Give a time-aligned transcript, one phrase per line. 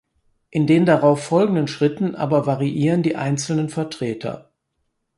[0.49, 4.49] In den darauf folgenden Schritten aber variieren die einzelnen Vertreter.